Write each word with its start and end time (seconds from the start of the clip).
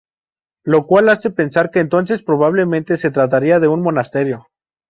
Lo 0.63 0.87
cual 0.87 1.09
hace 1.09 1.29
pensar 1.29 1.69
que 1.69 1.79
entonces 1.79 2.23
probablemente 2.23 2.97
se 2.97 3.11
trataría 3.11 3.59
de 3.59 3.67
un 3.67 3.83
monasterio. 3.83 4.47